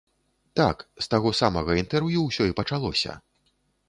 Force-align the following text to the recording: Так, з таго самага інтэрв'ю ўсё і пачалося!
Так, 0.59 0.77
з 1.05 1.09
таго 1.11 1.33
самага 1.39 1.75
інтэрв'ю 1.81 2.23
ўсё 2.31 2.47
і 2.49 2.57
пачалося! 2.61 3.13